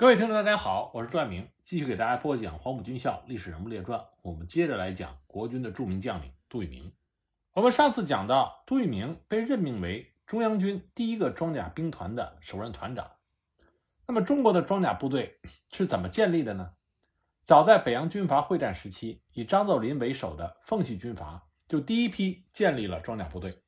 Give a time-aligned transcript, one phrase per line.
[0.00, 3.98] 各位听众，大家好，我是段明，继续给大家播讲《黄埔军校历史人物列传》。
[4.22, 6.92] 我们接着来讲国军的著名将领杜聿明。
[7.52, 13.10] 我们上次讲到，杜聿明被任命为中央军第一个装甲兵团的首任团长。
[14.06, 15.40] 那么，中国的装甲部队
[15.72, 16.74] 是怎么建立的呢？
[17.42, 23.60] 早在北洋军阀会战时期，以张作霖为首的奉系军阀就第一批建立了装甲部队，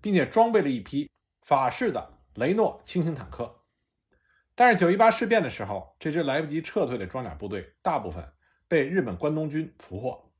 [0.00, 1.10] 并且装备了一批
[1.40, 3.61] 法式的雷诺轻型坦克。
[4.62, 8.32] 但是九一八事变的时候，这支来不及撤退的装甲部队大部分
[8.68, 10.30] 被日本关东军俘获。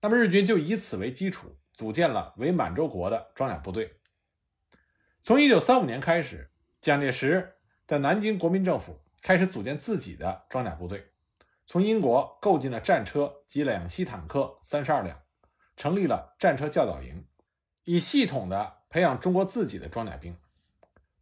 [0.00, 4.00] 那么日军就以此为基础，组建了伪满洲国的装甲部队。
[5.22, 6.50] 从一九三五年开始，
[6.80, 7.54] 蒋介石
[7.86, 11.12] 的南京国民政府开始组建自己的装甲部队，
[11.68, 15.22] 从英国购进了战车及两栖坦克三十二辆，
[15.76, 17.24] 成立了战车教导营，
[17.84, 20.36] 以系统的培养中国自己的装甲兵。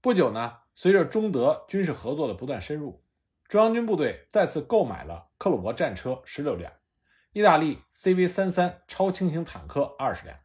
[0.01, 0.64] 不久呢。
[0.75, 3.05] 随着中德军事合作的不断深入，
[3.47, 6.73] 中央军部队再次购买了克虏伯战车十六辆，
[7.33, 10.39] 意大利 CV 三三超轻型坦克二十辆，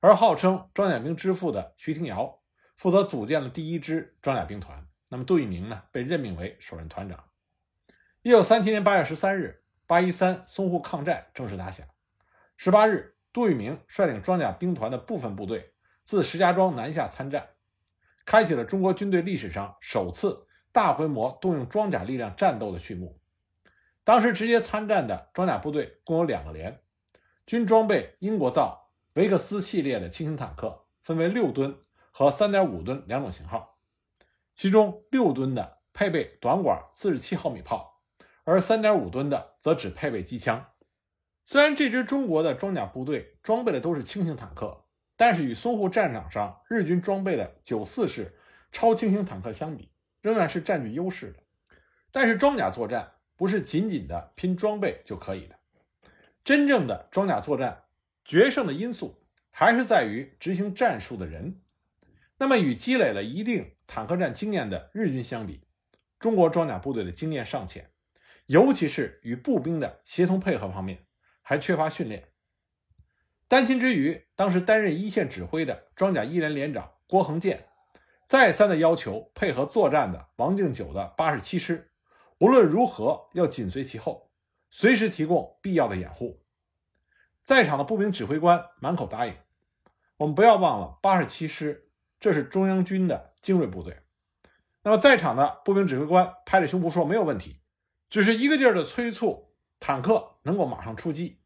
[0.00, 2.40] 而号称装甲兵之父的徐廷瑶
[2.76, 4.86] 负责组建了第一支装甲兵团。
[5.08, 7.24] 那么杜聿明呢，被任命为首任团长。
[8.22, 11.86] 一九三七年八月十三日，八一三淞沪抗战正式打响。
[12.56, 15.72] 十八日，杜聿明率领装甲兵团的部分部队
[16.04, 17.48] 自石家庄南下参战。
[18.28, 23.18] 开启了中国军队历史上首次大规模动用装甲力量战斗的序幕。
[24.04, 26.82] 当时直接参战的装甲部队共有两个连，
[27.46, 31.74] 均装备英国造维克斯系列的轻型坦克，分为六吨
[32.10, 33.78] 和三点五吨两种型号。
[34.54, 38.02] 其中六吨的配备短管四十七毫米炮，
[38.44, 40.66] 而三点五吨的则只配备机枪。
[41.46, 44.84] 虽然这支中国的装甲部队装备的都是轻型坦克。
[45.18, 48.32] 但是与淞沪战场上日军装备的九四式
[48.70, 49.90] 超轻型坦克相比，
[50.22, 51.40] 仍然是占据优势的。
[52.12, 55.58] 但是装甲作战不是仅仅的拼装备就可以的，
[56.44, 57.82] 真正的装甲作战
[58.24, 59.20] 决胜的因素
[59.50, 61.62] 还是在于执行战术的人。
[62.36, 65.66] 那么与积累了一定坦克战经验的日军相比，
[66.20, 67.90] 中国装甲部队的经验尚浅，
[68.46, 71.04] 尤其是与步兵的协同配合方面
[71.42, 72.27] 还缺乏训练。
[73.48, 77.66] 担心之余，当时担任一线指挥的装甲一连连长郭恒建，
[78.26, 81.90] 再三的要求配合作战的王敬久的八十七师，
[82.40, 84.30] 无论如何要紧随其后，
[84.70, 86.44] 随时提供必要的掩护。
[87.42, 89.34] 在场的步兵指挥官满口答应。
[90.18, 91.88] 我们不要忘了，八十七师
[92.20, 93.96] 这是中央军的精锐部队。
[94.82, 97.60] 那么，在场的步兵指挥官拍着胸脯说没有问题，
[98.10, 101.37] 只是一个劲儿的催促坦克能够马上出击。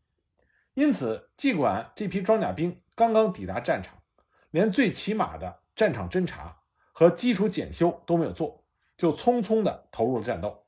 [0.74, 4.02] 因此，尽管这批装甲兵刚刚抵达战场，
[4.50, 6.62] 连最起码的战场侦察
[6.92, 8.64] 和基础检修都没有做，
[8.96, 10.64] 就匆匆地投入了战斗。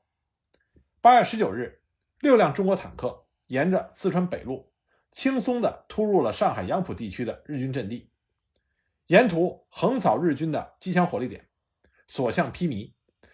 [1.01, 1.81] 八月十九日，
[2.19, 4.71] 六辆中国坦克沿着四川北路，
[5.11, 8.11] 轻松地突入了上海杨浦地区的日军阵地，
[9.07, 11.47] 沿途横扫日军的机枪火力点，
[12.05, 12.93] 所向披靡，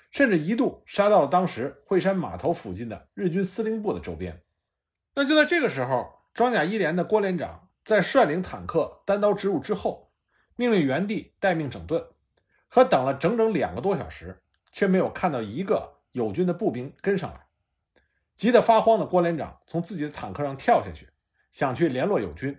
[0.09, 4.41] 甚至一度杀到了当时惠山码头附近的日军司令部的周边。
[5.15, 6.20] 那就在这个时候。
[6.33, 10.11] 装甲一连的郭连长在率领坦克单刀直入之后，
[10.55, 12.05] 命令原地待命整顿，
[12.69, 17.47] 可等了整整两个多小时，却没有看到一个友军的步兵跟上来。
[18.35, 21.09] 急得发慌的郭连长从自己的坦克上跳下去，
[21.51, 22.57] 想去联络友军，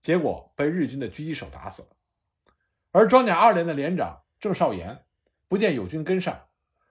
[0.00, 1.88] 结果被日军的狙击手打死了。
[2.92, 5.04] 而装甲二连的连长郑少岩
[5.48, 6.46] 不见友军跟上，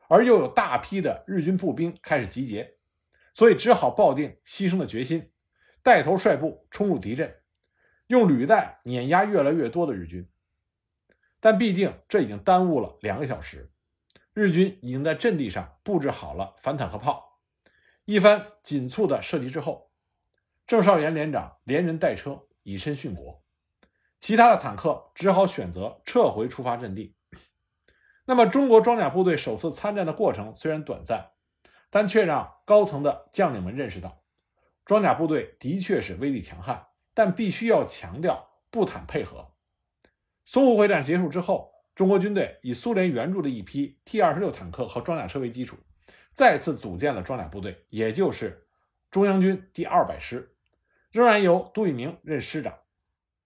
[0.10, 2.76] 而又有大批的日军步兵开始集结，
[3.34, 5.32] 所以只好抱定牺牲的决心。
[5.88, 7.34] 带头率部冲入敌阵，
[8.08, 10.28] 用履带碾压越来越多的日军，
[11.40, 13.72] 但毕竟这已经耽误了两个小时。
[14.34, 17.40] 日军已经在阵地上布置好了反坦克炮，
[18.04, 19.90] 一番紧促的射击之后，
[20.66, 23.42] 郑少岩连长连人带车以身殉国，
[24.20, 27.16] 其他的坦克只好选择撤回出发阵地。
[28.26, 31.30] 那么，中国装甲部队首次参战的过程虽然短暂，
[31.90, 34.22] 但却让高层的将领们认识到。
[34.88, 39.52] 装甲部队的确是威力强悍，但必须要强调步坦配合。
[40.48, 45.76] 淞沪会战结束之后，中国军队以苏联援助的一批 T 二十六坦克和装甲车为基础，
[46.32, 48.66] 再次组建了装甲部队，也就是
[49.12, 50.56] 中央军第二百师，
[51.12, 52.74] 仍然由杜聿明任师长。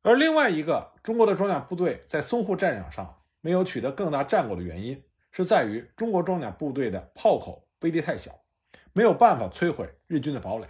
[0.04, 8.32] 而另外一个中国的装甲部队在淞沪战场上没有取得更大战果的原因，是在于中国装甲部队的炮口威力太小，
[8.94, 10.68] 没有办法摧毁日军的堡垒。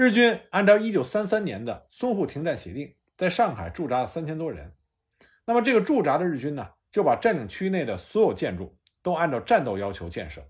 [0.00, 4.76] 日军按照一九三三年的淞沪停战协定，在上海驻扎了三千多人。
[5.44, 10.40] 那么，这个驻扎的日军呢，就把占领区内的所有建筑都按照战斗要求建设，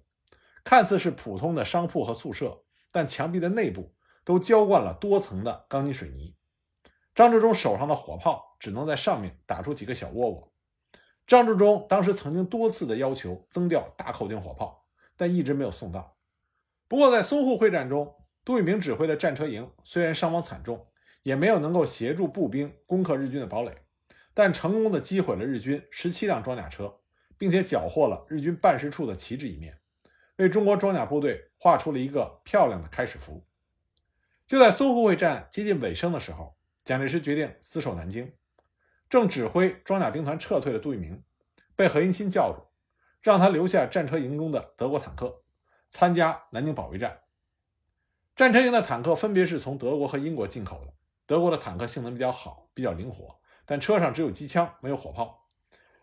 [0.63, 2.63] 看似是普通的商铺和宿舍，
[2.93, 6.37] 但墙壁的内部都浇灌了多层的钢筋水泥。
[7.15, 10.53] 张治中手上的火炮只能在上面打出几个小窝窝。
[11.27, 14.85] 张治中当时曾经多次的要求增调大口径火炮，
[15.17, 16.19] 但一直没有送到。
[16.87, 18.15] 不过，在淞沪会战中，
[18.49, 20.87] 杜聿明指挥的战车营虽然伤亡惨重，
[21.23, 23.77] 也没有能够协助步兵攻克日军的堡垒，
[24.33, 26.99] 但成功的击毁了日军十七辆装甲车，
[27.37, 29.79] 并且缴获了日军办事处的旗帜一面，
[30.37, 33.47] 为中国装甲部队画出了一个漂亮的开始符。
[34.47, 36.57] 就在淞沪会战接近尾声的时候，
[36.87, 38.33] 蒋介石决定死守南京。
[39.11, 41.23] 正指挥装甲兵团撤退的杜聿明，
[41.77, 42.63] 被何应钦叫住，
[43.21, 45.43] 让他留下战车营中的德国坦克，
[45.91, 47.21] 参加南京保卫战。
[48.39, 50.93] 战车营的坦克分别是从德国和英国进口的。
[51.27, 53.35] 德国的坦克性能比较好，比较灵活，
[53.67, 55.49] 但车上只有机枪，没有火炮。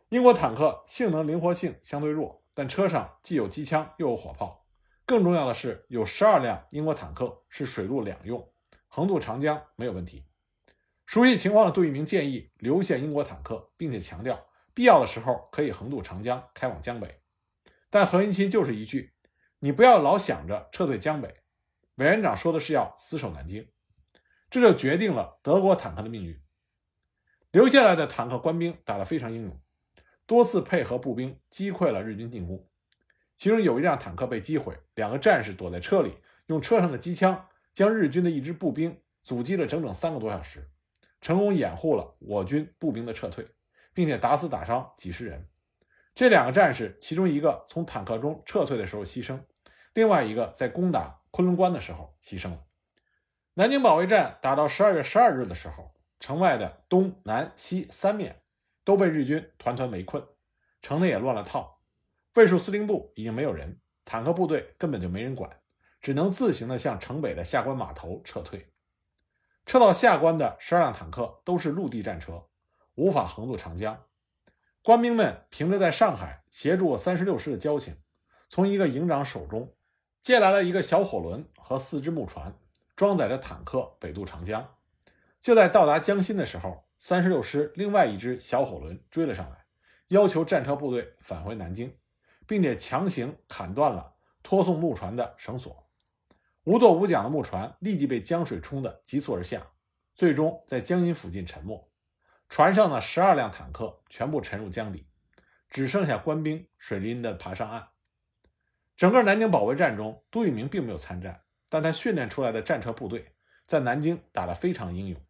[0.10, 4.68] 英国坦克性能灵活性相对弱，但车上既有机枪又有火炮。
[5.06, 8.46] 更重要的是，有十二辆英国坦克是水陆两用，
[8.90, 10.26] 横渡长江没有问题。
[11.06, 17.22] 熟悉情况的杜聿明建议留下英国坦克，并且强调必要的时候可以横渡长江开往江北。
[17.90, 19.14] 但何应钦就是一句
[19.60, 21.34] ：“你不要老想着撤退江北。”
[21.96, 23.70] 委员长说的是要死守南京，
[24.50, 26.40] 这就决定了德国坦克的命运。
[27.52, 29.62] 留下来的坦克官兵打得非常英勇，
[30.26, 32.68] 多次配合步兵击溃了日军进攻。
[33.38, 40.70] 其中有一辆坦克被击毁，两个战士躲在车里，用车上的机枪将日军的一支步兵阻击了整整三个多小时。
[41.22, 43.48] 成功掩护了我军步兵的撤退，
[43.94, 45.48] 并且打死打伤几十人。
[46.14, 49.40] 这两个战士，其中一个从坦克中撤退的时候牺牲，
[49.94, 52.64] 另外一个在攻打昆仑关的时候牺牲了。
[53.56, 58.42] 南京保卫战打到十二月十二日的时候，城外的东南西三面
[58.86, 60.26] 都被日军团团围困，
[60.82, 61.82] 城内也乱了套。
[62.36, 65.60] 卫戍司令部已经没有人，坦克部队根本就没人管，
[66.00, 68.72] 只能自行的向城北的下关码头撤退。
[69.66, 72.46] 撤到下关的十二辆坦克都是陆地战车，
[72.94, 74.02] 无法横渡长江。
[74.82, 77.98] 官兵们凭着在上海协助三十六师的交情，
[78.48, 79.75] 从一个营长手中
[80.26, 82.58] 借来了一个小火轮和四只木船，
[82.96, 84.76] 装载着坦克北渡长江。
[85.40, 89.66] 就在到达江心的时候，三十六师另外一只小火轮追了上来，
[90.08, 91.96] 要求战车部队返回南京，
[92.48, 95.88] 并且强行砍断了拖送木船的绳索。
[96.64, 99.68] 无舵无桨的木船立即被江水冲得急速而下，
[100.16, 101.88] 最终在江阴附近沉没。
[102.50, 105.06] 船上的十二辆坦克全部沉入江底，
[105.70, 107.90] 只剩下官兵水淋淋地爬上岸。
[108.98, 113.34] 整个南京保卫战中，杜聿明并没有参战，但他训练出来的战车部队
[113.66, 115.22] 在南京打得非常英勇。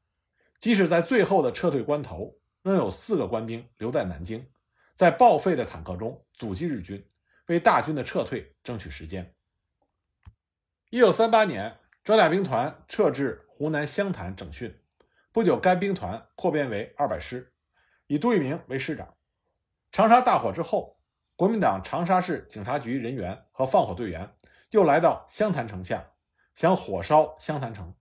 [0.59, 4.47] 即使在最后的撤退关头，仍有四个官兵留在南京，
[4.93, 7.03] 在报废的坦克中阻击日军，
[7.47, 9.35] 为大军的撤退争取时间。
[10.91, 14.79] 一九三八年，装甲兵团撤至湖南湘潭整训。
[15.31, 17.51] 不久，该兵团扩编为二百师，
[18.07, 19.15] 以杜聿明为师长。
[19.91, 20.94] 长沙大火之后，
[21.35, 24.29] 国民党长沙市警察局人员和放火队员
[24.69, 26.11] 又来到湘潭城下，
[26.55, 27.93] 想火烧湘潭城。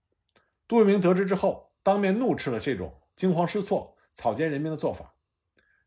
[0.67, 5.13] 杜聿明得知之后，当面怒斥了这种惊慌失措、草菅人命的做法，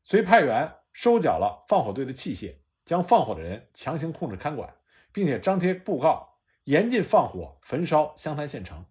[0.02, 4.74] 遂派员收缴了放火队的器械，将放火的人强行控制看管，
[5.10, 6.28] 并且张贴布告。
[6.64, 8.84] 严禁放火焚烧湘潭县城，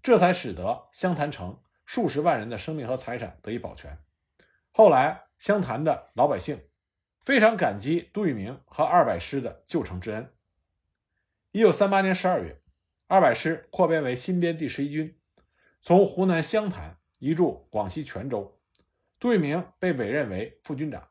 [0.00, 3.98] 这才使得湘潭城数十万人的生命和财产得以保全。
[4.70, 6.62] 后来，湘潭的老百姓
[7.28, 10.32] 非常感激杜聿明和二百师的救城之恩。
[11.50, 12.58] 一九三八年十二月，
[13.06, 15.14] 二百师扩编为新编第十一军，
[15.82, 18.58] 从湖南湘潭移驻广西全州。
[19.18, 21.06] 杜聿明被委任为副军长。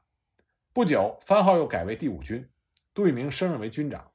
[0.74, 2.50] 不久，番号又改为第五军，
[2.96, 4.12] 杜聿明升任为军长。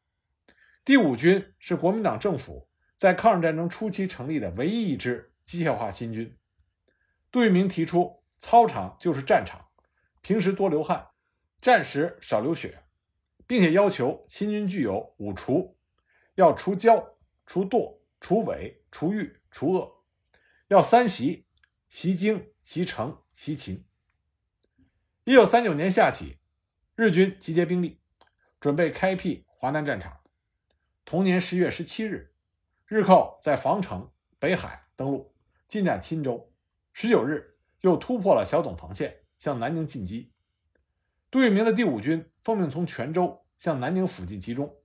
[0.85, 6.37] 第五军是国民党政府在抗日战争初期成立的唯一一支机械化新军。
[7.31, 9.69] 杜聿明提出，操场就是战场，
[10.21, 11.11] 平时多流汗，
[11.63, 12.83] 战时少流血，
[13.47, 15.79] 并且要求新军具有五除：
[16.35, 17.15] 要除骄、
[17.47, 20.03] 除惰、除伪、除欲、除恶；
[20.67, 21.47] 要三习：
[21.89, 23.87] 习精、习诚、习勤。
[25.23, 26.39] 一九三九年夏起，
[26.97, 28.01] 日军集结兵力，
[28.59, 30.21] 准备开辟华南战场。
[31.05, 32.35] 同年十月十七日，
[32.87, 35.33] 日寇在防城、北海登陆，
[35.69, 36.53] 进占钦州。
[36.93, 40.32] 十九日，又突破了小董防线，向南京进击。
[41.33, 44.77] 杜聿明的第五军奉命从泉州向南宁附近集中，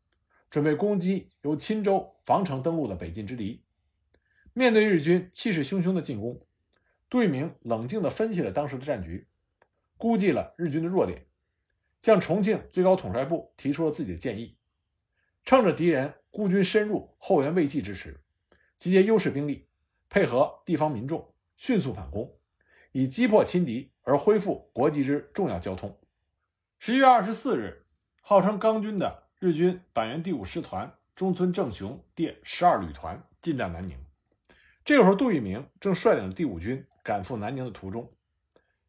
[0.49, 3.65] 准备攻击由钦州、防城登陆的北进之敌。
[4.53, 6.41] 面对日军气势汹汹的进攻，
[7.09, 9.27] 杜聿明冷静地分析了当时的战局，
[9.97, 11.25] 估计了日军的弱点，
[11.99, 14.57] 向重庆最高统帅部提出了自己的建议。
[15.43, 18.21] 趁着敌人孤军深入、后援未继之时，
[18.77, 19.67] 集结优势兵力，
[20.07, 22.33] 配合地方民众，迅速反攻，
[22.93, 25.93] 以击破侵敌而恢复国际之重要交通。
[26.79, 27.83] 十一月二十四日，
[28.21, 33.97] 号称钢军的日军板垣第五师团中村正雄第十二旅团进占南宁。
[34.85, 38.13] 这个时候，杜聿明正率领第五军赶赴南宁的途中，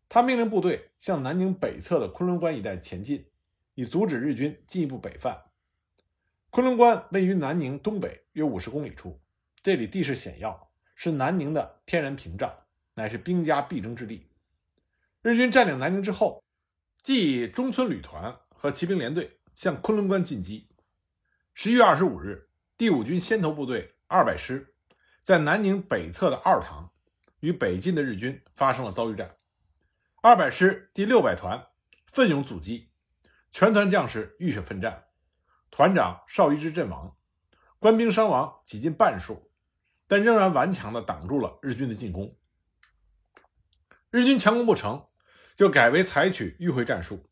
[0.09, 3.27] 他命令部队向南宁北侧的昆仑关一带前进，
[3.75, 5.45] 以阻止日军进一步北犯。
[6.51, 9.19] 昆仑关位于南宁东北约五十公里处，
[9.63, 12.55] 这里地势险要，是南宁的天然屏障，
[12.95, 14.29] 乃是兵家必争之地。
[15.23, 16.45] 日军占领南宁之后，
[17.09, 20.69] 即以中村旅团和骑兵连队向昆仑关进击。
[21.55, 24.75] 十一月二十五日，第五军先头部队二百师
[25.23, 26.93] 在南宁北侧的二塘
[27.41, 29.39] 与北进的日军发生了遭遇战。
[30.21, 31.69] 二百师第六百团
[32.13, 32.91] 奋勇阻击，
[33.53, 35.05] 全团将士浴血奋战。
[35.71, 37.17] 团长邵一之阵亡，
[37.79, 39.51] 官兵伤亡几近半数，
[40.07, 42.37] 但仍然顽强地挡住了日军的进攻。
[44.11, 45.07] 日军强攻不成，
[45.59, 47.29] 就改为采取迂回战术，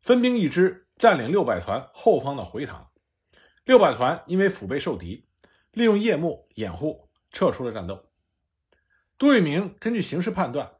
[0.00, 2.92] 分兵一支占领六百团后方的回塘。
[3.64, 5.26] 六百团因为腹背受敌，
[5.72, 8.08] 利用夜幕掩护，撤出了战斗。
[9.18, 10.74] 杜聿明根据形势判断，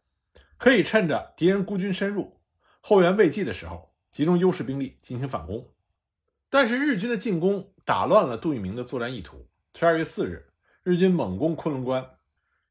[0.58, 2.40] 可以趁着敌人孤军深入、
[2.80, 5.68] 后援未继的时候，集中优势兵力进行反攻。
[6.48, 9.48] 但是日军的进攻打乱了杜聿明的作战意图。
[9.74, 10.52] 十二月四日，
[10.84, 12.08] 日军猛攻昆仑关，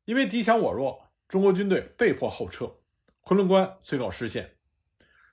[0.05, 2.77] 因为敌强我弱，中国军队被迫后撤，
[3.27, 4.55] 昆仑关遂告失陷。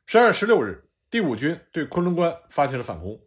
[0.06, 3.20] 十二月十六日，第五军对昆仑关发起了反攻。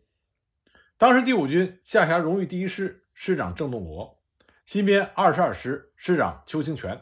[0.97, 4.19] 当时第五军下辖荣誉第一师师长郑洞国，
[4.65, 6.99] 新编二十二师师长邱清泉，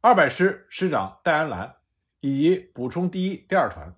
[0.00, 1.74] 二百师师长戴安澜，
[2.20, 3.92] 以及补充第一、第二团。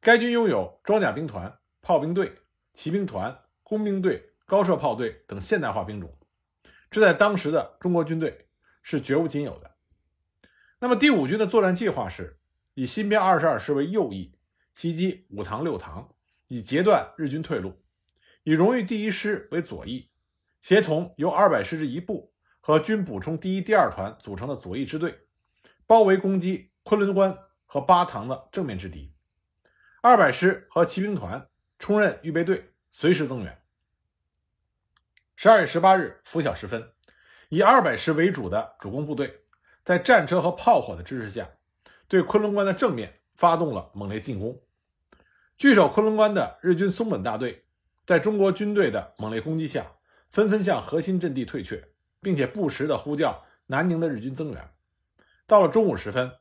[0.00, 2.36] 该军拥有装甲兵团、炮兵队。
[2.74, 6.18] 骑兵团、工兵队、高射炮队等现代化兵种，
[6.90, 8.48] 这在当时的中国军队
[8.82, 9.71] 是绝无仅有的。
[10.82, 12.40] 那么第五军的作战计划是
[12.74, 14.36] 以新编二十二师为右翼，
[14.74, 16.12] 袭击五塘六塘，
[16.48, 17.70] 以截断日军退路；
[18.42, 20.10] 以荣誉第一师为左翼，
[20.60, 25.20] 协同由二百师之一部和军补充第一、第二团组成的左翼支队，
[25.86, 29.14] 包围攻击昆仑关和巴塘的正面之敌。
[30.02, 31.48] 二百师和骑兵团。
[31.78, 33.60] 充任预备队，随时增援。
[35.34, 36.92] 十二月十八日拂晓时分，
[37.48, 39.41] 以二百师为主的主攻部队，
[39.84, 41.48] 在战车和炮火的支持下，
[42.08, 44.60] 对昆仑关的正面发动了猛烈进攻。
[45.58, 47.64] 据守昆仑关的日军松本大队，
[48.06, 49.92] 在中国军队的猛烈攻击下，
[50.30, 51.88] 纷纷向核心阵地退却，
[52.20, 54.70] 并且不时地呼叫南宁的日军增援。
[55.46, 56.32] 到了中午时分，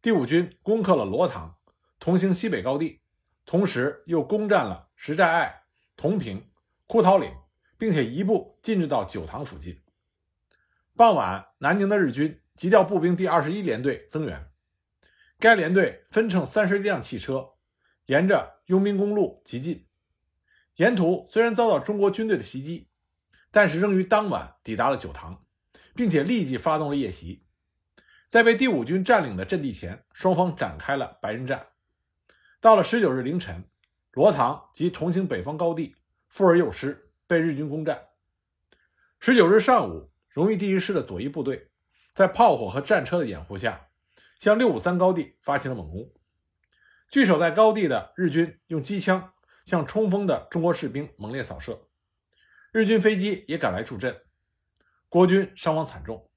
[0.00, 1.56] 第五军攻克了罗塘，
[1.98, 3.00] 同行西北高地。
[3.46, 5.64] 同时又攻占了石寨隘、
[5.96, 6.48] 同平、
[6.86, 7.30] 枯桃岭，
[7.76, 9.82] 并且一步进至到九塘附近。
[10.96, 14.48] 傍晚，南宁的日军急调步兵第二十一联队增援，
[15.40, 17.54] 该联队分乘三十一辆汽车，
[18.06, 19.86] 沿着佣兵公路急进。
[20.76, 22.88] 沿途虽然遭到中国军队的袭击，
[23.50, 25.44] 但是仍于当晚抵达了九塘，
[25.96, 27.44] 并且立即发动了夜袭。
[28.28, 31.68] 在被第五军占领的阵地前，双方展开了白刃战。
[32.60, 33.64] 到了十九日凌晨，
[34.12, 35.94] 罗塘及同行北方高地
[36.28, 38.00] 富而又失，被日军攻占。
[39.18, 41.70] 十九日上午，荣誉第一师的左翼部队
[42.14, 43.88] 在炮火和战车的掩护下，
[44.38, 46.12] 向六五三高地发起了猛攻。
[47.10, 49.32] 据守在高地的日军用机枪
[49.64, 51.88] 向冲锋的中国士兵猛烈扫射，
[52.72, 54.22] 日军飞机也赶来助阵，
[55.08, 56.30] 国军伤亡惨重。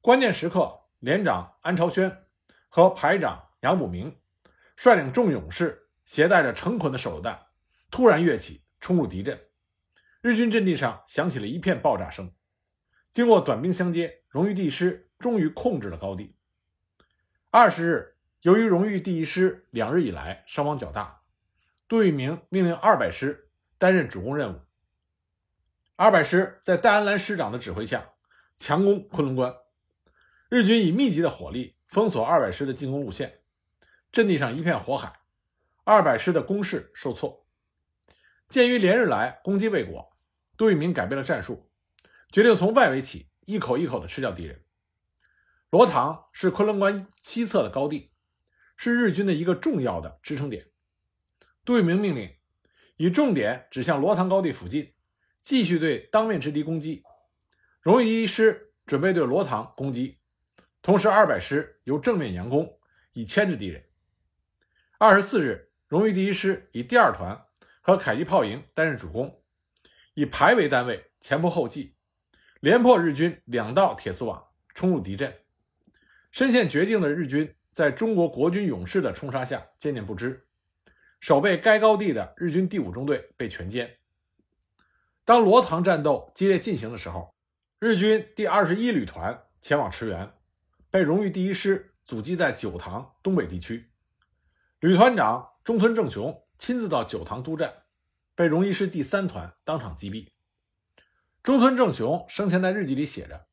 [0.00, 2.24] 关键时刻，连长安朝轩
[2.68, 4.16] 和排长杨补明。
[4.76, 7.46] 率领众勇士，携带着成捆的手榴弹，
[7.90, 9.40] 突然跃起，冲入敌阵。
[10.20, 12.30] 日军阵地上响起了一片爆炸声。
[13.10, 16.36] 经过短兵相接，荣誉第一师终于控制了高地。
[17.50, 21.22] 二十日，由于荣誉第一师两日以来伤亡较大，
[21.88, 24.60] 杜聿明命令二百师担任主攻任务。
[25.94, 28.10] 二百师在戴安澜师长的指挥下，
[28.58, 29.56] 强攻昆仑关。
[30.50, 33.40] 日军以密集的火力封锁二百师的进攻路线。
[34.12, 35.14] 阵地上一片火海，
[35.84, 37.46] 二百师的攻势受挫。
[38.50, 40.14] 鉴于连日来攻击未果，
[40.58, 41.70] 杜聿明改变了战术，
[42.30, 44.62] 决定从外围起，一口一口地吃掉敌人。
[45.70, 48.12] 罗塘是昆仑关西侧的高地，
[48.76, 50.68] 是日军的一个重要的支撑点。
[51.64, 52.36] 杜聿明命令
[52.96, 54.94] 以重点指向罗塘高地附近，
[55.40, 57.02] 继续对当面之敌攻击。
[57.80, 60.18] 荣誉第一师准备对罗塘攻击，
[60.82, 62.78] 同时二百师由正面佯攻，
[63.12, 63.84] 以牵制敌人。
[64.98, 67.46] 二十四日，荣誉第一师以第二团
[67.80, 69.42] 和迫击炮营担任主攻，
[70.14, 71.96] 以排为单位前仆后继，
[72.60, 75.34] 连破日军两道铁丝网，冲入敌阵。
[76.30, 80.46] 身陷绝境的日军，在中国国军勇士的冲杀下渐渐不支，
[81.20, 83.88] 守备该高地的日军第五中队被全歼。
[85.24, 87.34] 当罗塘战斗激烈进行的时候，
[87.78, 90.32] 日军第二十一旅团前往驰援，
[90.90, 93.90] 被荣誉第一师阻击在九塘东北地区。
[94.80, 97.72] 旅团长中村正雄亲自到九塘督战，
[98.34, 100.28] 被荣誉师第三团当场击毙。
[101.46, 103.46] 中村正雄生前在日记里写着：“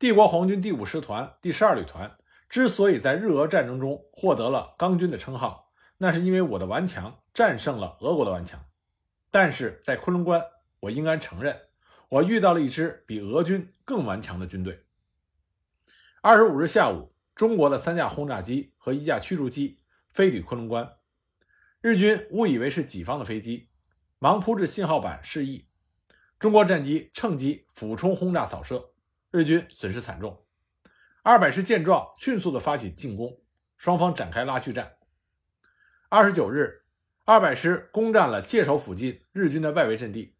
[0.00, 2.16] 帝国皇军第五师团第十二旅团
[2.48, 8.64] 之所以在日俄战争中获得了钢军的称号，那是因为我的顽强战胜了俄国的顽强。
[9.30, 10.42] 但是在昆仑关。”
[10.80, 11.60] 我应该承认，
[12.08, 14.84] 我遇到了一支比俄军更顽强的军队。
[16.22, 19.80] 二十五日下午，中国的三架轰炸机和一架驱逐机
[20.10, 20.96] 飞抵昆仑关，
[21.82, 23.68] 日军误以为是己方的飞机，
[24.18, 25.66] 忙铺置信号板示意。
[26.44, 28.90] 中国战机趁机俯冲轰炸扫射，
[29.30, 30.44] 日军损失惨重。
[31.22, 33.40] 二百师见状，迅速地发起进攻，
[33.78, 34.92] 双方展开拉锯战。
[36.10, 36.82] 二十九日，
[37.24, 40.36] 二百师攻占了界首附近日军的外围阵地。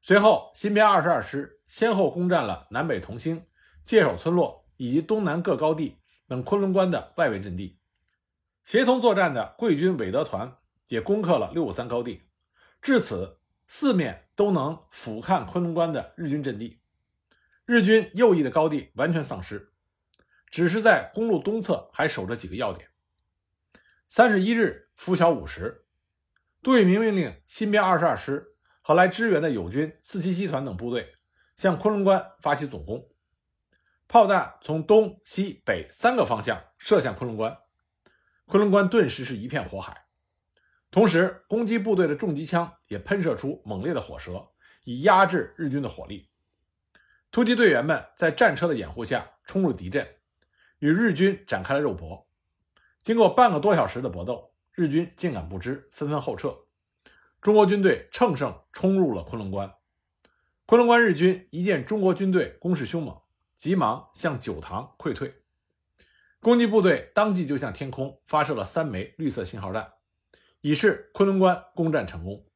[0.00, 3.44] 随后，新编二十二师先后攻占了南北同心、
[3.84, 7.78] 界首村落以及东南各高地等昆仑关的外围阵地。
[8.64, 10.56] 协同作战的桂军韦德团
[10.88, 12.22] 也攻克了六五三高地。
[12.80, 16.80] 至此，四面都能俯瞰昆仑关的日军阵地。
[17.64, 19.72] 日军右翼的高地完全丧失，
[20.48, 22.88] 只是在公路东侧还守着几个要点。
[24.06, 25.86] 三十一日拂晓五时，
[26.62, 28.52] 杜聿明命令新编二十二师。
[28.86, 31.16] 和来支援的友军四七七团等部队
[31.56, 33.10] 向昆仑关发起总攻，
[34.06, 37.58] 炮弹从东西北三个方向射向昆仑关，
[38.44, 40.05] 昆仑关顿时是一片火海。
[40.96, 44.48] 同时，攻击部队的重机枪也喷射出猛烈的火舌，
[44.84, 46.30] 以压制日军的火力。
[47.30, 50.08] 突击队员们在战车的掩护下冲入敌阵，
[50.78, 52.26] 与日军展开了肉搏。
[53.02, 56.56] 经过半个多小时的搏斗，日军竟敢不知，纷纷后撤。
[57.42, 59.70] 中国军队乘胜冲入了昆仑关，
[60.64, 63.20] 昆仑关日军一见中国军队攻势凶猛，
[63.54, 65.42] 急忙向九塘溃退。
[66.40, 69.92] 攻击部队当即就向天空发射了三枚绿色信号弹，
[70.60, 72.46] 以示昆仑关攻占成功。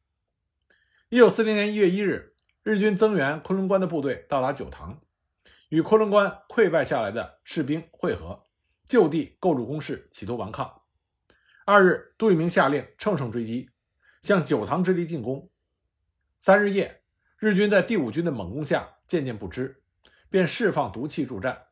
[1.08, 5.00] 一九四零年一月一日，日军增援昆仑关的部队到达九塘，
[5.68, 8.44] 与昆仑关溃败下来的士兵会合，
[8.86, 10.82] 就地构筑工事，企图顽抗。
[11.64, 13.70] 二日，杜聿明下令乘胜追击。
[14.22, 15.50] 向九塘之地进攻。
[16.38, 17.02] 三日夜，
[17.38, 19.82] 日军在第五军的猛攻下渐渐不支，
[20.28, 21.68] 便释放毒气助战。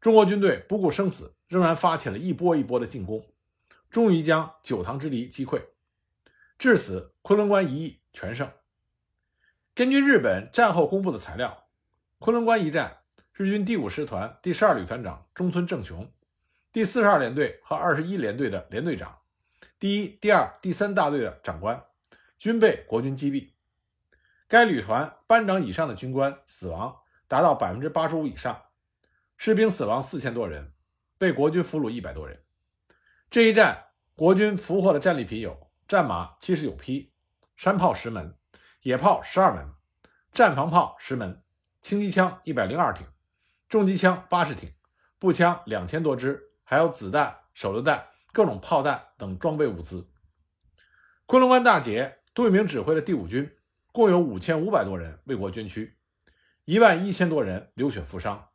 [0.00, 3.26] 中国军队不顾生死，仍然发起了一波一波的进攻，
[3.90, 5.62] 终于将九塘之敌击溃。
[6.58, 8.50] 至此，昆仑关一役全胜。
[9.74, 11.68] 根据日本战后公布的材料，
[12.18, 12.98] 昆仑关一战，
[13.34, 16.10] 日军第五师团第十二旅团长中村正雄，
[16.72, 19.18] 第四十二联队和二十一联队的联队长。
[19.78, 21.84] 第一、第二、第三大队的长官
[22.38, 23.50] 均被国军击毙，
[24.48, 26.96] 该旅团班长以上的军官死亡
[27.28, 28.62] 达到百分之八十五以上，
[29.36, 30.72] 士兵死亡四千多人，
[31.18, 32.42] 被国军俘虏一百多人。
[33.30, 37.12] 这一战，国军俘获的战利品有战马七十九匹、
[37.56, 38.36] 山炮十门、
[38.82, 39.68] 野炮十二门、
[40.32, 41.42] 战防炮十门、
[41.80, 43.06] 轻机枪一百零二挺、
[43.68, 44.72] 重机枪八十挺、
[45.18, 48.06] 步枪两千多支，还有子弹、手榴弹。
[48.32, 50.10] 各种炮弹等装备物资。
[51.24, 53.50] 昆仑关大捷，杜聿明指挥的第五军
[53.92, 55.96] 共有五千五百多人为国捐躯，
[56.66, 58.50] 一万一千多人流血负伤。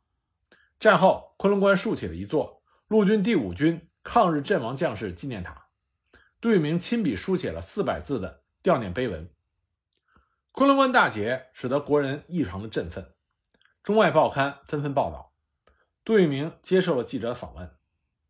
[0.78, 5.68] 战后，昆仑关竖起了一座陆军第五军抗日阵亡将士纪念塔，
[6.40, 9.30] 杜聿明亲笔书写了四百字的悼念碑文。
[10.50, 13.14] 昆仑关大捷使得国人异常的振奋，
[13.82, 15.32] 中外报刊纷纷报道。
[16.04, 17.76] 杜聿明接受了记者访问，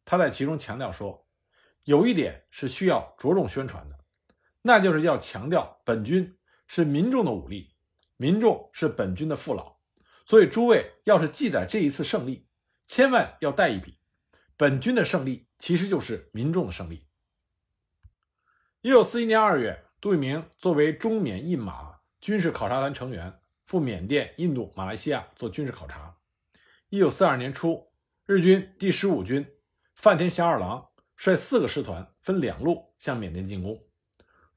[0.05, 1.27] 他在其中强调说。
[1.85, 3.99] 有一点是需要着重宣传的，
[4.63, 7.75] 那就是要强调本军是民众的武力，
[8.17, 9.79] 民众是本军的父老。
[10.25, 12.47] 所以诸位要是记载这一次胜利，
[12.87, 13.99] 千万要带一笔，
[14.57, 17.07] 本军的胜利其实就是民众的胜利。
[18.81, 26.17] 一九四一年二月，杜聿明作为中缅印马军事考察团成员赴缅甸、印度、马来西亚做军事考察。
[26.89, 27.93] 一九四二年初，
[28.27, 29.47] 日军第十五军
[29.95, 30.89] 范田祥二郎。
[31.17, 33.81] 率四个师团分两路向缅甸进攻，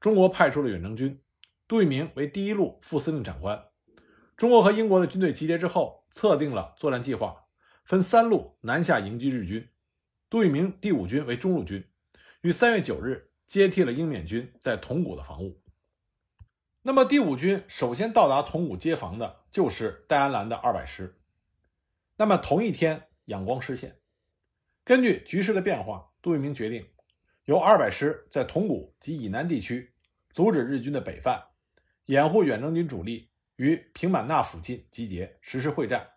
[0.00, 1.22] 中国派出了远征军，
[1.68, 3.68] 杜聿明为第一路副司令长官。
[4.36, 7.44] 中国和英国的军队集结之后，测定了作战计划，
[7.84, 9.68] 分三路南下迎击日军。
[10.28, 11.84] 杜聿明第五军为中路军，
[12.40, 15.62] 于三月九日接替了英缅军在铜鼓的防务。
[16.82, 21.16] 那么第五军首先到达铜鼓接防的就是戴安澜的二百师。
[22.16, 24.00] 那么同一天，仰光失陷。
[24.84, 26.88] 根据局势的变化，杜聿明决定
[27.44, 29.94] 由二百师在铜鼓及以南地区
[30.30, 31.40] 阻止日军的北犯，
[32.06, 36.08] 掩护远征军主力于平满纳附近集结，实施会战，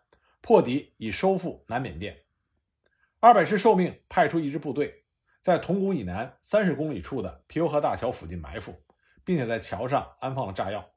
[0.41, 2.23] 破敌以收复南缅甸。
[3.21, 5.03] 二百师受命派出一支部队，
[5.41, 8.81] 在铜鼓以南三十公里处的皮尤河大桥附近埋伏，
[9.25, 10.89] 并且在桥上安放了炸药。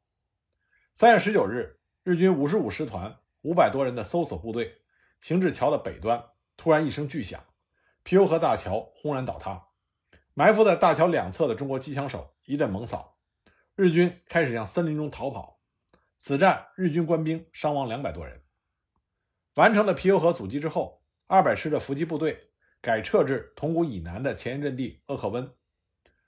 [0.94, 4.82] 三月十九日，日军五十五师团五百多人的搜索部队。
[5.20, 6.24] 行至桥的北端，
[6.56, 7.44] 突然一声巨响，
[8.04, 9.68] 皮尤河大桥轰然倒塌。
[10.34, 13.18] 埋伏在大桥两侧的中国机枪手一阵猛扫，
[13.74, 15.60] 日军开始向森林中逃跑。
[16.18, 18.44] 此战日军官兵伤亡两百多人。
[19.54, 21.01] 完成了皮尤河阻击之后，
[21.32, 22.50] 二百师的伏击部队
[22.82, 25.50] 改撤至铜鼓以南的前沿阵地鄂克温。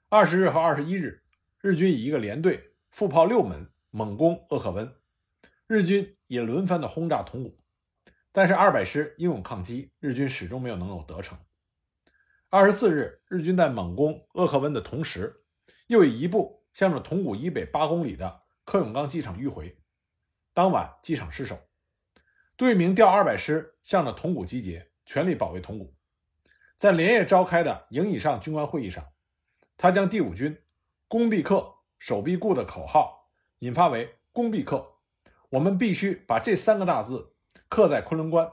[0.09, 1.23] 二十日和二十一日，
[1.61, 4.91] 日军以一个连队副炮六门猛攻鄂克温，
[5.67, 7.61] 日军也轮番的轰炸铜鼓。
[8.33, 11.39] 但是二百师英勇抗击，日军始终没有能够得逞。
[12.49, 15.45] 二十四日，日军在猛攻鄂克温的同时，
[15.89, 19.79] 又以一部向着铜鼓以北八公里的柯永刚机场迂回。
[20.55, 21.59] 当晚机场失守，
[22.57, 25.95] 杜聿明调二百师向着铜鼓集结，全力保卫铜鼓。
[26.77, 29.13] 在连夜召开的营以上军官会议上，
[29.77, 30.63] 他将第五军
[31.09, 34.97] “攻必克，守必固”的口号引发为“攻必克”，
[35.51, 37.31] 我们必须把这三个大字。
[37.67, 38.49] 刻在昆仑关，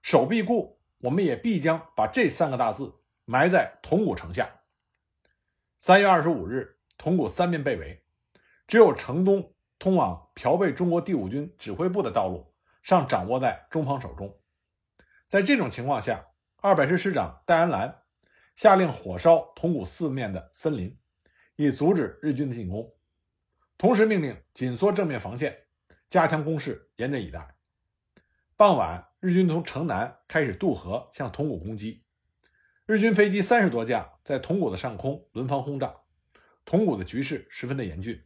[0.00, 4.60] 守必固，我们也必将把这三个大字埋在铜鼓城下。
[5.76, 8.04] 三月二十五日，铜鼓三面被围，
[8.68, 14.38] 只有城东通往朴备中国第五军指挥部的道路尚掌握在中方手中。
[15.34, 18.02] 在这种情况下，二百师师长戴安澜
[18.54, 20.96] 下令火烧铜鼓四面的森林，
[21.56, 22.94] 以阻止日军的进攻，
[23.76, 25.66] 同时命令紧缩正面防线，
[26.08, 27.56] 加强攻势，严阵以待。
[28.56, 32.04] 傍晚，日军从城南开始渡河向铜鼓攻击。
[32.86, 35.96] 日军飞机三十多架在铜鼓的上空轮番轰炸，
[36.64, 38.24] 铜鼓的局势十分的严峻。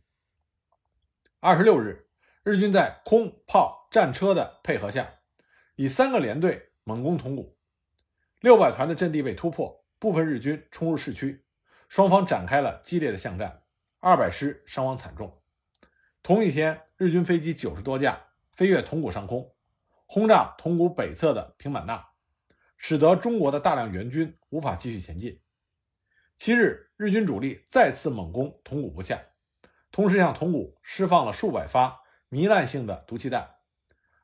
[1.41, 2.07] 二十六日，
[2.43, 5.11] 日军在空炮战车的配合下，
[5.75, 7.55] 以三个连队猛攻铜鼓。
[8.41, 11.45] 六百团的阵地被突破，部分日军冲入市区，
[11.87, 13.63] 双方展开了激烈的巷战。
[13.99, 15.39] 二百师伤亡惨重。
[16.23, 19.55] 同一天，日军飞机九十多架飞越铜鼓上空。
[20.07, 22.09] 轰炸铜鼓北侧的平满纳，
[22.79, 25.43] 使得中国的大量援军无法继续前进。
[26.39, 29.21] 七日，日军主力再次猛攻铜鼓不下，
[29.93, 33.57] 同时向铜鼓释放了数百发糜烂性的毒气弹。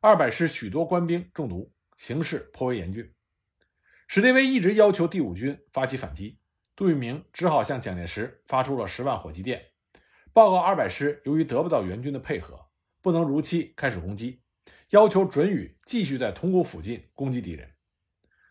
[0.00, 1.73] 二百师许多官兵中毒，
[2.04, 3.14] 形势颇为严峻。
[4.08, 6.38] 史迪威一直要求第五军发起反击，
[6.76, 9.70] 杜聿明只好向蒋介石发出了十万火急电，
[10.34, 12.68] 报告二百师由于得不到援军的配合，
[13.00, 14.42] 不能如期开始攻击。
[14.90, 17.72] 要求准予继续在铜鼓附近攻击敌人。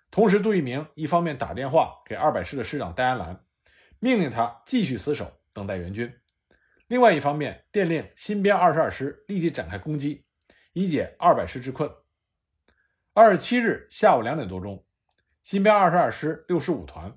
[0.09, 3.45] 同时，杜聿明一方面打电话给二百师的师长戴安澜，
[3.99, 6.07] 命令他继续死守，等待援军；
[6.87, 10.25] 另外一方面电令新编二十二师立即展开攻击，
[10.73, 11.87] 以解二百师之困。
[13.15, 14.83] 二十七日下午两点多钟，
[15.43, 17.15] 新编二十二师六十五团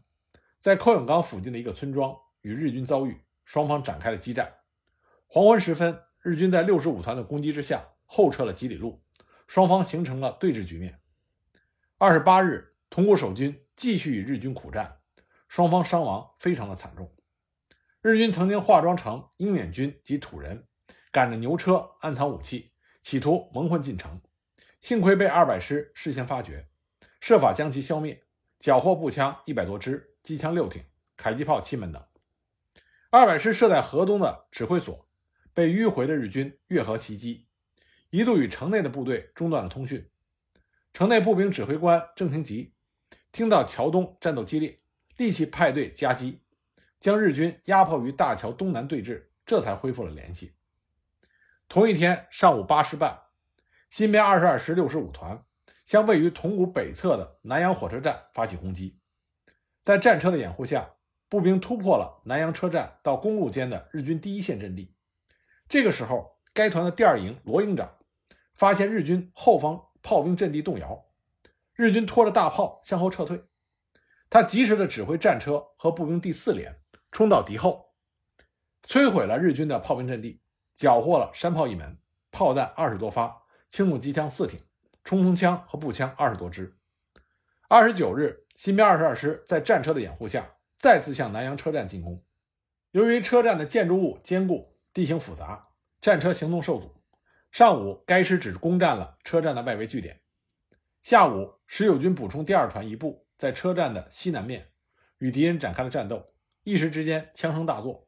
[0.58, 4.56] 在寇永刚附近的一个村庄与日军遭遇，双方展开了激战。
[5.26, 9.02] 黄昏时分，日军在六十五团的攻击之下后撤了几里路。
[9.46, 11.00] 双方形成了对峙局面。
[11.96, 14.98] 二十八日，铜鼓守军继续与日军苦战，
[15.48, 17.10] 双方伤亡非常的惨重。
[18.02, 20.66] 日军曾经化妆成英缅军及土人，
[21.10, 24.20] 赶着牛车暗藏武器，企图蒙混进城。
[24.86, 26.68] 幸亏被二百师事先发觉，
[27.18, 28.22] 设法将其消灭，
[28.60, 30.84] 缴获步枪一百多支、机枪六挺、
[31.16, 32.00] 迫击炮七门等。
[33.10, 35.08] 二百师设在河东的指挥所
[35.52, 37.48] 被迂回的日军越河袭击。
[38.10, 40.08] 一度与城内的部队中断了通讯，
[40.94, 42.72] 城内步兵指挥官郑廷吉
[43.32, 44.78] 听到桥东战斗激烈，
[45.16, 46.42] 立即派队夹击，
[47.00, 50.54] 将日军压迫于大桥东南对峙，这才恢复了联系。
[51.66, 53.22] 同一天上午八时半，
[53.90, 55.44] 新编二十二师六十五团
[55.84, 58.98] 向位于铜鼓北侧的南阳火车站发起攻击，
[59.82, 60.90] 在战车的掩护下，
[61.28, 64.94] 步兵突破了南阳车站到公路间的日军第一线阵地。
[65.68, 67.92] 这个时候，该团的第二营罗营长。
[68.54, 71.04] 发现日军后方炮兵阵地动摇，
[71.74, 73.44] 日军拖着大炮向后撤退，
[74.30, 77.92] 他及时的指挥战车和步兵第四连冲到敌后，
[78.82, 80.40] 摧毁了日军的炮兵阵地，
[80.74, 81.98] 缴获了山炮一门、
[82.30, 84.60] 炮弹二十多发、轻重机枪四挺、
[85.04, 86.76] 冲锋枪和步枪二十多支。
[87.68, 92.22] 二十九日，新编二十二师在战车的掩护下，再次向南阳车站进攻。
[92.92, 95.68] 由于车站的建筑物坚固，地形复杂。
[96.00, 96.94] 战车行动受阻。
[97.50, 100.20] 上午，该师只攻占了车站的外围据点。
[101.02, 104.70] 下午，十九军补充第二团一部在车站的西南面
[105.18, 108.06] 与敌人展开了战斗，一时之间枪声大作。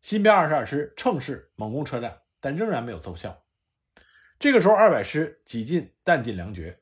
[0.00, 3.44] 新编二十二师乘势猛攻车站，但仍然没有奏效。
[4.38, 6.78] 这个时候，二百师几近弹尽粮绝，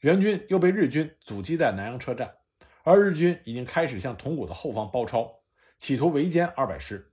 [0.00, 2.34] 援军又被日军阻击在南阳车站，
[2.82, 5.42] 而日军已经开始向铜鼓的后方包抄，
[5.78, 7.12] 企图围歼二百师。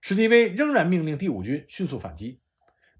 [0.00, 2.40] 史迪威仍然命令第五军迅速反击。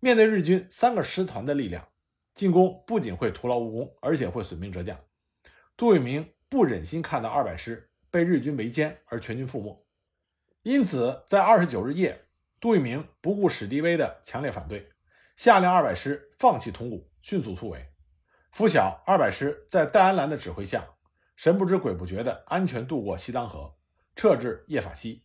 [0.00, 1.88] 面对日军三个师团的力量，
[2.34, 5.00] 进攻不仅会徒劳无功，而且会损兵折将。
[5.78, 9.82] 杜聿明不忍心看到二百师被日军围歼而全军覆没。
[10.62, 12.26] 因此，在二十九日夜，
[12.60, 14.91] 杜聿明不顾史迪威的强烈反对，
[15.42, 17.88] 下令二百师放弃铜鼓，迅速突围。
[18.52, 20.86] 拂晓，二百师在戴安澜的指挥下，
[21.34, 23.74] 神不知鬼不觉地安全渡过西当河，
[24.14, 25.24] 撤至叶法溪。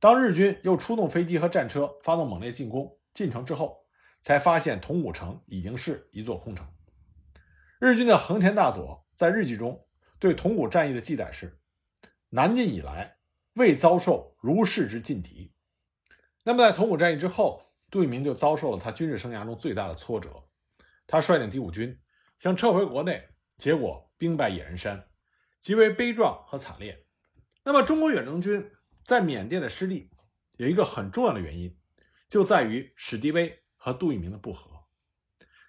[0.00, 3.86] 当日军又出动飞机和战车发动猛烈进攻进城之后，
[4.20, 6.66] 才发现铜鼓城已经是一座空城。
[7.78, 9.86] 日军的横田大佐在日记中
[10.18, 11.56] 对铜鼓战役的记载是：
[12.30, 13.18] 南进以来。
[13.52, 15.52] 未遭受如是之劲敌。
[16.42, 20.30] 那么，在铜鼓战役之后，杜聿明就遭受了他军事生涯中最大的挫折。
[21.06, 22.00] 他率领第五军
[22.38, 25.08] 想撤回国内，结果兵败野人山，
[25.58, 27.04] 极为悲壮和惨烈。
[27.64, 28.70] 那么，中国远征军
[29.04, 30.10] 在缅甸的失利
[30.56, 31.76] 有一个很重要的原因，
[32.28, 34.70] 就在于史迪威和杜聿明的不和。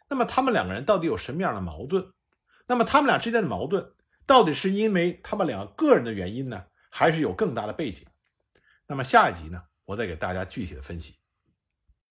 [0.09, 2.13] 那么，他们两个人到底有什么样的矛盾？
[2.67, 3.93] 那么，他们俩之间的矛盾
[4.25, 6.65] 到底是因为他们两个个人的原因呢？
[6.93, 8.05] 还是有更大的背景。
[8.85, 11.15] 那么下一集呢，我再给大家具体的分析。